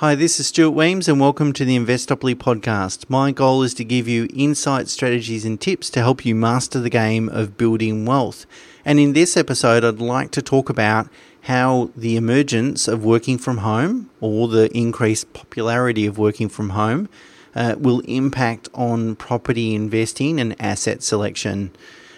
[0.00, 3.04] Hi, this is Stuart Wemyss, and welcome to the Investopoly podcast.
[3.10, 6.88] My goal is to give you insights, strategies, and tips to help you master the
[6.88, 8.46] game of building wealth.
[8.82, 11.10] And in this episode, I'd like to talk about
[11.42, 17.10] how the emergence of working from home or the increased popularity of working from home
[17.54, 21.72] uh, will impact on property investing and asset selection.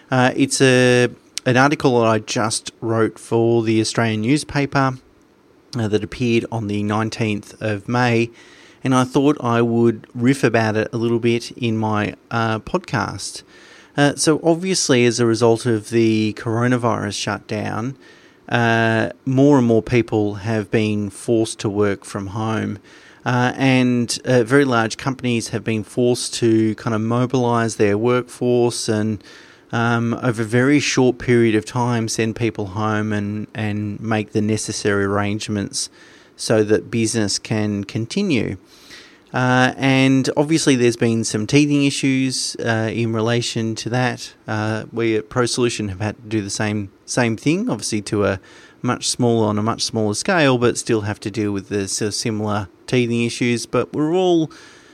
[0.09, 1.09] Uh, it's a
[1.47, 4.99] an article that I just wrote for the Australian newspaper
[5.73, 8.31] that appeared on the 19th of May,
[8.85, 13.43] and I thought I would riff about it a little bit in my uh, podcast.
[13.97, 17.97] Uh, so, obviously, as a result of the coronavirus shutdown,
[18.49, 22.79] uh, more and more people have been forced to work from home.
[23.25, 28.89] Uh, and uh, very large companies have been forced to kind of mobilize their workforce
[28.89, 29.23] and
[29.73, 34.43] um, over a very short period of time send people home and, and make the
[34.43, 35.89] necessary arrangements
[36.37, 38.57] so that business can continue.
[39.33, 44.35] Uh, and obviously, there's been some teething issues uh, in relation to that.
[44.47, 48.41] Uh, we at ProSolution have had to do the same same thing, obviously to a
[48.83, 52.69] much smaller on a much smaller scale, but still have to deal with the similar
[52.87, 53.65] teething issues.
[53.65, 54.51] But we're all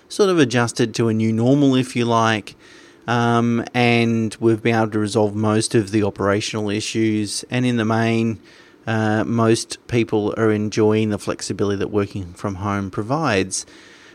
[0.09, 2.55] sort of adjusted to a new normal, if you like.
[3.09, 7.43] Um, and we've been able to resolve most of the operational issues.
[7.51, 8.39] And in the main,
[8.87, 13.65] uh, most people are enjoying the flexibility that working from home provides.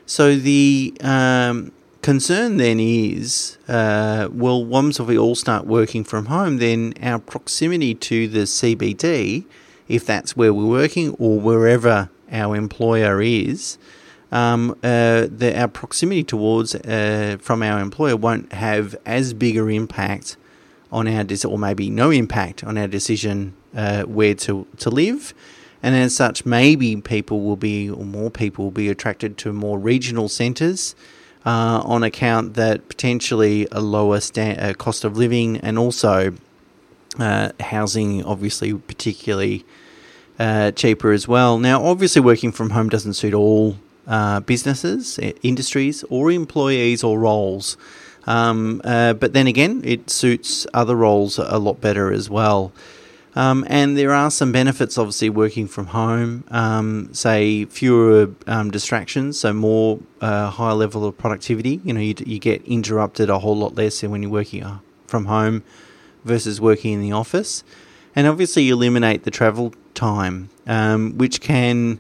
[0.06, 1.72] So the um,
[2.04, 7.96] concern then is, uh, well, once we all start working from home, then our proximity
[7.96, 9.46] to the CBD,
[9.88, 13.80] if that's where we're working or wherever our employer is,
[14.34, 20.38] um, uh, the, our proximity towards uh, from our employer won't have as bigger impact
[20.92, 25.34] on our decision, or maybe no impact on our decision uh, where to to live.
[25.84, 29.78] And as such, maybe people will be, or more people will be attracted to more
[29.78, 30.96] regional centres
[31.46, 36.34] uh, on account that potentially a lower sta- uh, cost of living and also
[37.20, 39.64] uh, housing, obviously, particularly
[40.76, 41.60] cheaper as well.
[41.60, 43.76] Now, obviously, working from home doesn't suit all
[44.08, 47.78] uh, businesses, industries, or employees or roles.
[48.26, 52.72] Um, uh, but then again, it suits other roles a lot better as well.
[53.36, 56.44] Um, and there are some benefits, obviously, working from home.
[56.52, 61.82] Um, say fewer um, distractions, so more uh, higher level of productivity.
[61.84, 65.26] You know, you, you, get interrupted a whole lot less when you're working uh, from
[65.26, 65.64] home
[66.24, 67.64] versus working in the office.
[68.16, 72.00] And obviously, you eliminate the travel time, um, which can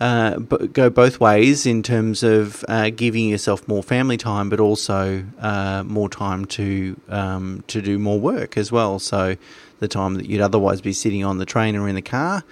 [0.00, 5.24] uh, go both ways in terms of uh, giving yourself more family time, but also
[5.38, 8.98] uh, more time to um, to do more work as well.
[8.98, 9.36] So
[9.78, 12.44] the time that you'd otherwise be sitting on the train or in the car,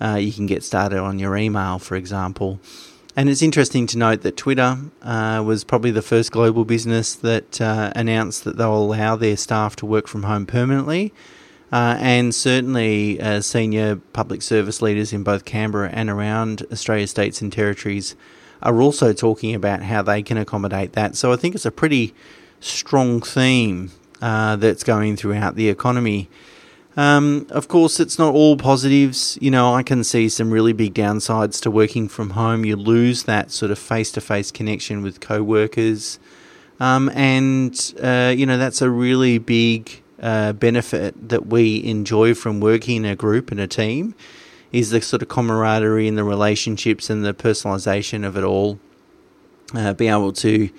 [0.00, 2.60] uh, you can get started on your email, for example.
[3.16, 7.60] And it's interesting to note that Twitter uh, was probably the first global business that
[7.60, 11.12] uh, announced that they'll allow their staff to work from home permanently.
[11.74, 17.42] Uh, and certainly, uh, senior public service leaders in both Canberra and around Australia states
[17.42, 18.14] and territories
[18.62, 21.16] are also talking about how they can accommodate that.
[21.16, 22.14] So I think it's a pretty
[22.60, 23.90] strong theme
[24.22, 26.30] uh, that's going throughout the economy.
[26.96, 29.36] Um, of course, it's not all positives.
[29.40, 32.64] You know, I can see some really big downsides to working from home.
[32.64, 36.20] You lose that sort of face to face connection with co workers.
[36.78, 42.58] Um, and, uh, you know, that's a really big uh, benefit that we enjoy from
[42.58, 44.14] working in a group and a team
[44.72, 48.80] is the sort of camaraderie and the relationships and the personalisation of it all.
[49.74, 50.72] Uh, be able to you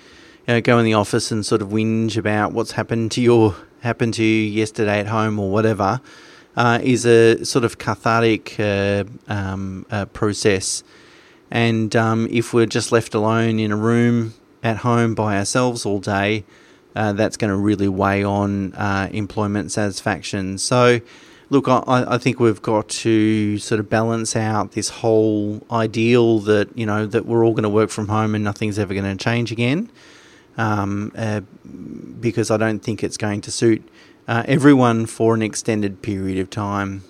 [0.47, 4.16] know, go in the office and sort of whinge about what's happened to your happened
[4.16, 6.01] to you yesterday at home or whatever
[6.57, 10.83] uh, is a sort of cathartic uh, um, uh, process.
[11.51, 14.33] And um, if we're just left alone in a room
[14.63, 16.44] at home by ourselves all day,
[16.95, 20.57] uh, that's going to really weigh on uh, employment satisfaction.
[20.57, 21.01] So,
[21.50, 26.75] look, I, I, think we've got to sort of balance out this whole ideal that
[26.78, 29.24] you know that we're all going to work from home and nothing's ever going to
[29.24, 29.92] change again,
[30.57, 31.42] um, uh,
[32.19, 33.88] because I don't think it's going to suit
[34.27, 37.03] uh, everyone for an extended period of time.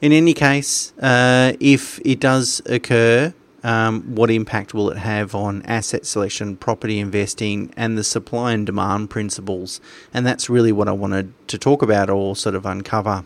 [0.00, 3.34] In any case, uh, if it does occur,
[3.64, 8.66] um, what impact will it have on asset selection, property investing, and the supply and
[8.66, 9.80] demand principles?
[10.14, 13.24] And that's really what I wanted to talk about or sort of uncover.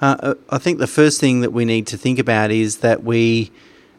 [0.00, 3.02] Uh, uh, I think the first thing that we need to think about is that
[3.02, 3.50] we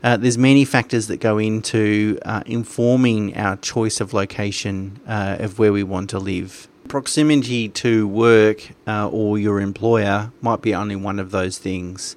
[0.02, 5.60] uh, there's many factors that go into uh, informing our choice of location uh, of
[5.60, 6.70] where we want to live.
[6.88, 12.16] Proximity to work uh, or your employer might be only one of those things.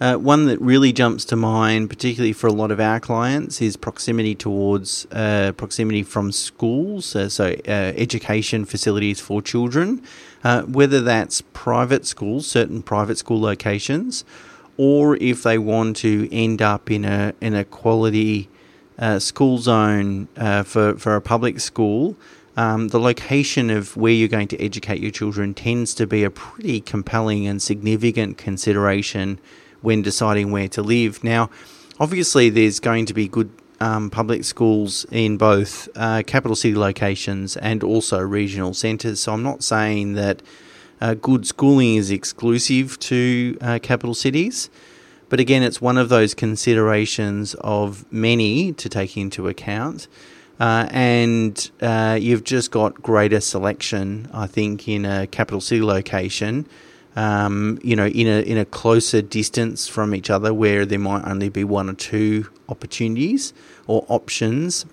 [0.00, 3.76] Uh, one that really jumps to mind, particularly for a lot of our clients, is
[3.76, 10.02] proximity towards uh, proximity from schools, uh, so uh, education facilities for children,
[10.42, 14.24] uh, whether that's private schools, certain private school locations,
[14.78, 18.48] or if they want to end up in a in a quality
[18.98, 20.28] uh, school zone
[20.64, 22.16] for for a public school.
[22.56, 26.30] Um, the location of where you're going to educate your children tends to be a
[26.30, 29.38] pretty compelling and significant consideration
[29.82, 31.22] when deciding where to live.
[31.24, 31.50] Now,
[31.98, 33.50] obviously, there's going to be good
[33.80, 39.20] um, public schools in both uh, capital city locations and also regional centres.
[39.20, 40.42] So I'm not saying that
[41.00, 44.68] uh, good schooling is exclusive to uh, capital cities.
[45.30, 50.08] But again, it's one of those considerations of many to take into account.
[50.58, 56.66] Uh, and uh, you've just got greater selection, I think, in a capital city location
[57.16, 61.24] um, you know, in a in a closer distance from each other, where there might
[61.24, 63.52] only be one or two opportunities
[63.86, 64.86] or options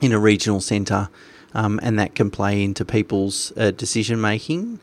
[0.00, 1.08] in a regional centre,
[1.54, 4.80] um, and that can play into people's uh, decision making.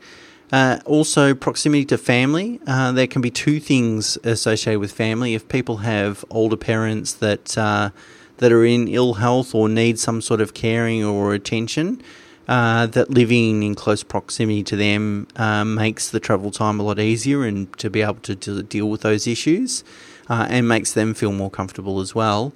[0.51, 2.59] Uh, also, proximity to family.
[2.67, 5.33] Uh, there can be two things associated with family.
[5.33, 7.89] If people have older parents that uh,
[8.37, 12.01] that are in ill health or need some sort of caring or attention,
[12.47, 16.99] uh, that living in close proximity to them uh, makes the travel time a lot
[16.99, 19.83] easier and to be able to, deal with those issues
[20.29, 22.53] uh, and makes them feel more comfortable as well.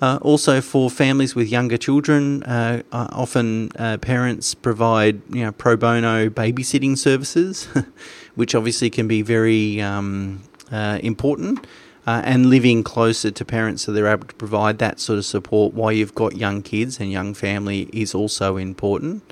[0.00, 3.68] Uh, also, for families with younger children, uh, often
[4.00, 7.64] parents provide you know pro bono babysitting services,
[8.36, 11.66] which obviously can be very um, important
[12.08, 15.74] uh, and living closer to parents so they're able to provide that sort of support
[15.74, 19.22] while you've got young kids and young family is also important.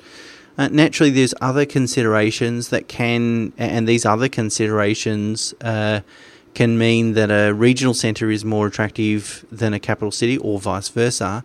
[0.59, 6.01] Uh, naturally, there's other considerations that can, and these other considerations uh,
[6.53, 10.89] can mean that a regional centre is more attractive than a capital city, or vice
[10.89, 11.43] versa.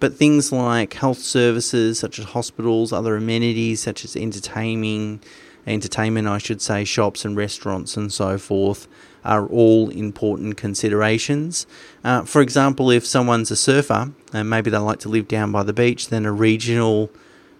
[0.00, 5.22] But things like health services, such as hospitals, other amenities such as entertaining,
[5.66, 8.86] entertainment, I should say, shops and restaurants and so forth,
[9.24, 11.66] are all important considerations.
[12.02, 15.62] Uh, for example, if someone's a surfer and maybe they like to live down by
[15.62, 17.10] the beach, then a regional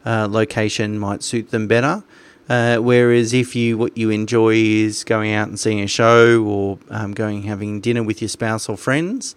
[0.05, 2.05] uh, location might suit them better.
[2.47, 6.79] Uh, whereas if you what you enjoy is going out and seeing a show or
[6.91, 9.35] um, going having dinner with your spouse or friends,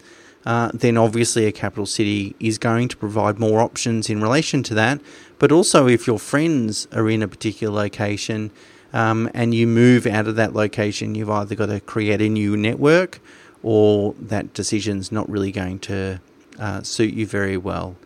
[0.47, 4.73] uh, then obviously a capital city is going to provide more options in relation to
[4.73, 5.01] that.
[5.39, 8.51] But also, if your friends are in a particular location,
[8.93, 12.55] um, and you move out of that location, you've either got to create a new
[12.55, 13.19] network
[13.61, 16.21] or that decision's not really going to
[16.57, 17.97] uh, suit you very well.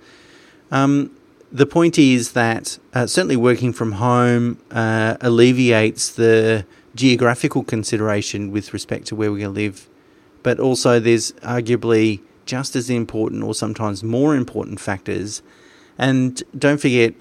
[0.72, 1.16] Um,
[1.52, 6.66] the point is that uh, certainly working from home uh, alleviates the
[6.96, 9.88] geographical consideration with respect to where we're going to live,
[10.42, 12.22] but also there's arguably
[12.52, 15.42] just as important or sometimes more important factors.
[15.98, 17.14] And don't forget,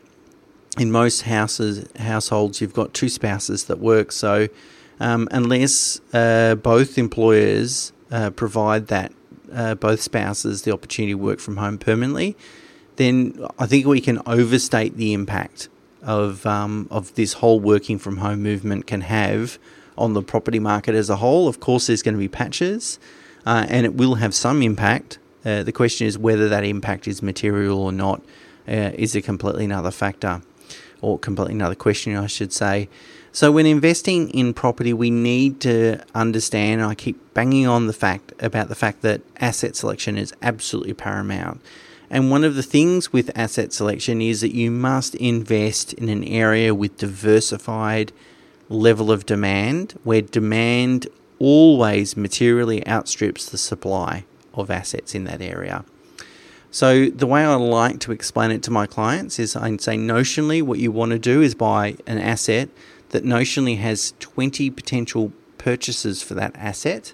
[0.78, 4.46] in most houses households you've got two spouses that work so
[5.00, 9.12] um, unless uh, both employers uh, provide that
[9.52, 12.36] uh, both spouses the opportunity to work from home permanently
[12.96, 13.16] then
[13.58, 15.68] I think we can overstate the impact
[16.02, 19.58] of um, of this whole working from home movement can have
[19.98, 21.46] on the property market as a whole.
[21.46, 22.98] Of course, there's going to be patches,
[23.46, 25.18] uh, and it will have some impact.
[25.44, 28.22] Uh, the question is whether that impact is material or not.
[28.68, 30.42] Uh, is a completely another factor
[31.00, 32.88] or completely another question, I should say.
[33.32, 38.32] So, when investing in property, we need to understand, I keep banging on the fact
[38.38, 41.62] about the fact that asset selection is absolutely paramount.
[42.10, 46.24] And one of the things with asset selection is that you must invest in an
[46.24, 48.12] area with diversified
[48.68, 51.06] level of demand, where demand
[51.40, 55.84] always materially outstrips the supply of assets in that area.
[56.70, 60.62] So the way I like to explain it to my clients is I say notionally
[60.62, 62.68] what you want to do is buy an asset
[63.08, 67.12] that notionally has 20 potential purchases for that asset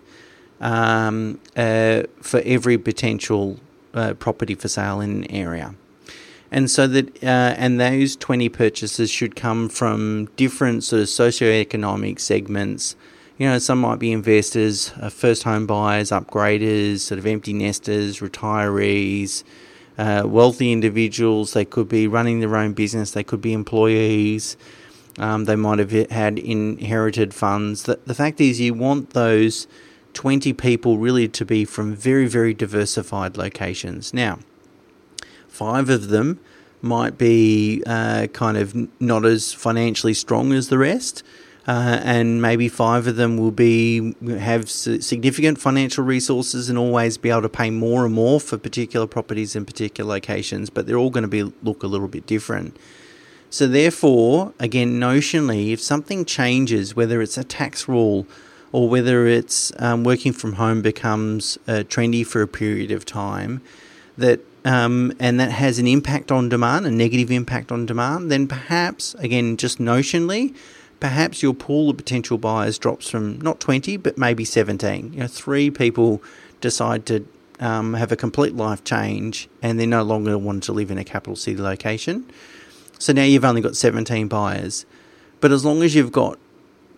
[0.60, 3.58] um, uh, for every potential
[3.94, 5.74] uh, property for sale in an area.
[6.50, 12.20] And so that, uh, and those 20 purchases should come from different sort of socioeconomic
[12.20, 12.94] segments,
[13.38, 18.20] you know, some might be investors, uh, first home buyers, upgraders, sort of empty nesters,
[18.20, 19.44] retirees,
[19.98, 21.52] uh, wealthy individuals.
[21.52, 24.56] They could be running their own business, they could be employees,
[25.18, 27.82] um, they might have had inherited funds.
[27.82, 29.66] The, the fact is, you want those
[30.14, 34.14] 20 people really to be from very, very diversified locations.
[34.14, 34.38] Now,
[35.46, 36.40] five of them
[36.80, 41.22] might be uh, kind of not as financially strong as the rest.
[41.66, 47.30] Uh, and maybe five of them will be have significant financial resources and always be
[47.30, 51.10] able to pay more and more for particular properties in particular locations, but they're all
[51.10, 52.76] going to be look a little bit different.
[53.50, 58.26] So therefore, again, notionally, if something changes, whether it's a tax rule
[58.70, 63.60] or whether it's um, working from home becomes uh, trendy for a period of time,
[64.18, 68.48] that um, and that has an impact on demand, a negative impact on demand, then
[68.48, 70.56] perhaps, again, just notionally,
[71.00, 75.12] perhaps your pool of potential buyers drops from not 20, but maybe 17.
[75.12, 76.22] You know, three people
[76.60, 77.26] decide to
[77.60, 81.04] um, have a complete life change and they're no longer wanting to live in a
[81.04, 82.30] capital city location.
[82.98, 84.86] So now you've only got 17 buyers.
[85.40, 86.38] But as long as you've got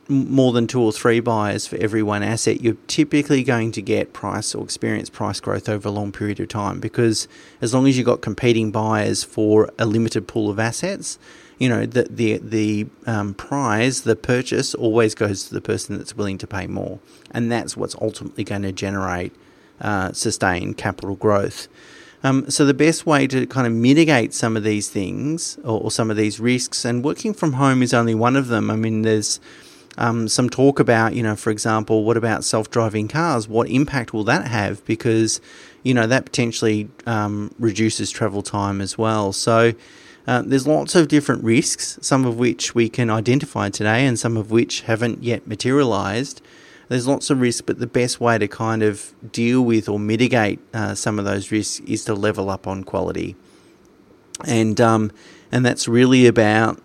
[0.08, 4.12] more than two or three buyers for every one asset, you're typically going to get
[4.12, 7.28] price or experience price growth over a long period of time because
[7.60, 11.18] as long as you've got competing buyers for a limited pool of assets,
[11.58, 16.16] you know the the the um, prize, the purchase, always goes to the person that's
[16.16, 17.00] willing to pay more,
[17.30, 19.32] and that's what's ultimately going to generate
[19.80, 21.68] uh, sustained capital growth.
[22.24, 25.90] Um, so the best way to kind of mitigate some of these things or, or,
[25.92, 28.70] some of these risks, and working from home is only one of them.
[28.70, 29.38] I mean, there's
[29.98, 33.46] um, some talk about, you know, for example, what about self-driving cars?
[33.46, 34.84] What impact will that have?
[34.84, 35.40] Because,
[35.82, 39.32] you know, that potentially um, reduces travel time as well.
[39.32, 39.74] So
[40.28, 44.36] uh, there's lots of different risks, some of which we can identify today and some
[44.36, 46.42] of which haven't yet materialized.
[46.88, 50.60] There's lots of risks, but the best way to kind of deal with or mitigate
[50.74, 53.36] uh, some of those risks is to level up on quality.
[54.44, 55.12] And, um,
[55.50, 56.78] and that's really about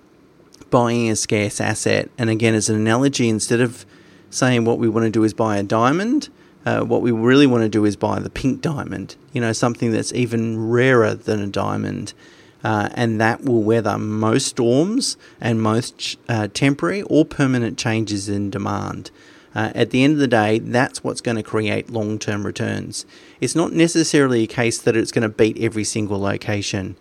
[0.70, 2.10] buying a scarce asset.
[2.18, 3.86] And again, as an analogy, instead of
[4.30, 6.30] saying what we want to do is buy a diamond,
[6.66, 9.92] uh, what we really want to do is buy the pink diamond, you know, something
[9.92, 12.14] that's even rarer than a diamond
[12.63, 18.50] uh, and that will weather most storms and most uh, temporary or permanent changes in
[18.50, 19.12] demand.
[19.55, 23.05] Uh, at the end of the day, that's what's going to create long term returns.
[23.39, 26.96] It's not necessarily a case that it's going to beat every single location,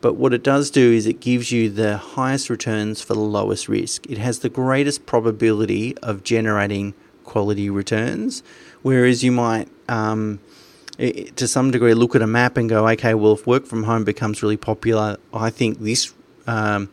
[0.00, 3.68] but what it does do is it gives you the highest returns for the lowest
[3.68, 4.08] risk.
[4.08, 6.94] It has the greatest probability of generating
[7.24, 8.42] quality returns,
[8.82, 9.68] whereas you might.
[9.88, 10.40] Um,
[10.98, 14.04] to some degree look at a map and go, okay, well, if work from home
[14.04, 16.14] becomes really popular, I think this
[16.46, 16.90] um,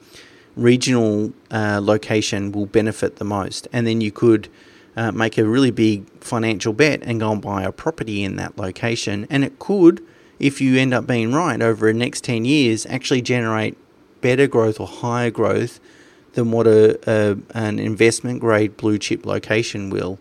[0.56, 3.68] regional uh, location will benefit the most.
[3.72, 4.50] And then you could
[4.96, 8.58] uh, make a really big financial bet and go and buy a property in that
[8.58, 9.26] location.
[9.30, 10.04] And it could,
[10.40, 13.78] if you end up being right, over the next 10 years, actually generate
[14.22, 15.80] better growth or higher growth
[16.34, 20.20] than what a, a an investment grade blue chip location will.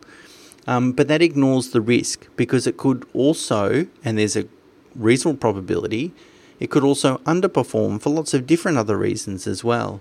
[0.66, 4.46] Um, but that ignores the risk because it could also, and there's a
[4.94, 6.12] reasonable probability,
[6.60, 10.00] it could also underperform for lots of different other reasons as well.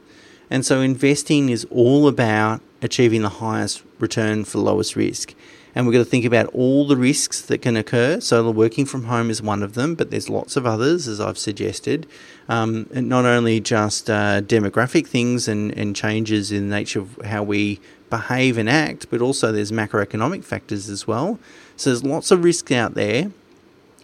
[0.50, 5.34] And so investing is all about achieving the highest return for lowest risk.
[5.74, 8.20] And we've got to think about all the risks that can occur.
[8.20, 11.38] So, working from home is one of them, but there's lots of others, as I've
[11.38, 12.08] suggested.
[12.50, 17.18] Um, and not only just uh, demographic things and, and changes in the nature of
[17.24, 17.80] how we
[18.12, 21.40] behave and act, but also there's macroeconomic factors as well.
[21.76, 23.32] So there's lots of risk out there.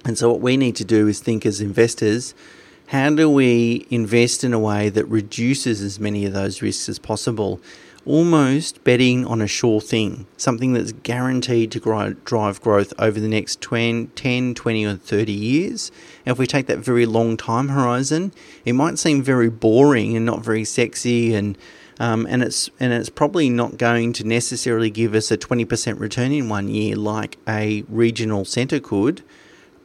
[0.03, 2.33] And so what we need to do is think as investors,
[2.87, 6.97] how do we invest in a way that reduces as many of those risks as
[6.97, 7.59] possible?
[8.05, 13.27] Almost betting on a sure thing, something that's guaranteed to grow, drive growth over the
[13.27, 15.91] next 20, 10, 20, or 30 years.
[16.25, 18.31] And if we take that very long time horizon,
[18.63, 21.57] it might seem very boring and not very sexy and
[21.99, 26.31] um, and it's and it's probably not going to necessarily give us a 20% return
[26.31, 29.23] in one year like a regional centre could,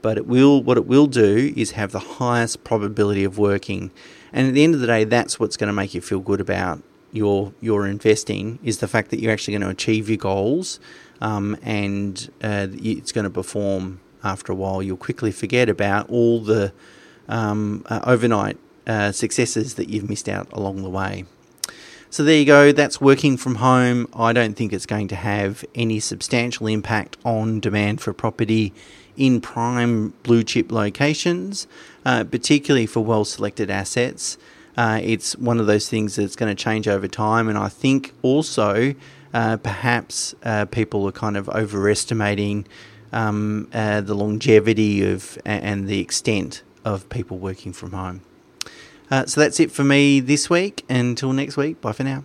[0.02, 3.90] but it will what it will do is have the highest probability of working.
[4.32, 6.40] And at the end of the day, that's what's going to make you feel good
[6.40, 10.80] about your your investing is the fact that you're actually going to achieve your goals,
[11.20, 14.82] um, and uh, it's going to perform after a while.
[14.82, 16.72] You'll quickly forget about all the
[17.28, 21.24] um, uh, overnight uh, successes that you've missed out along the way.
[22.12, 24.06] So there you go, that's working from home.
[24.12, 28.74] I don't think it's going to have any substantial impact on demand for property
[29.16, 31.66] in prime blue chip locations,
[32.04, 34.36] uh, particularly for well selected assets.
[34.76, 38.12] Uh, it's one of those things that's going to change over time, and I think
[38.20, 38.94] also
[39.32, 42.66] uh, perhaps uh, people are kind of overestimating
[43.14, 48.20] um, uh, the longevity of and the extent of people working from home.
[49.12, 50.86] Uh, so that's it for me this week.
[50.88, 52.24] Until next week, bye for now.